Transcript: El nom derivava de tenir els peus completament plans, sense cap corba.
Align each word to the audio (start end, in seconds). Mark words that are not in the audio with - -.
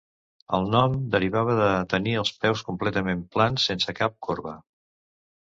El 0.57 0.63
nom 0.75 0.95
derivava 1.15 1.57
de 1.59 1.67
tenir 1.93 2.15
els 2.21 2.33
peus 2.45 2.63
completament 2.71 3.21
plans, 3.37 3.69
sense 3.73 3.99
cap 4.01 4.21
corba. 4.31 4.57